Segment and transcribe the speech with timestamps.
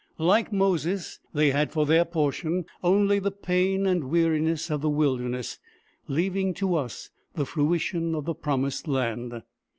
[0.17, 5.59] Like Moses, they had for their portion only the pain and weariness of the wilderness,
[6.07, 9.43] leaving to us the fruition of the promised land.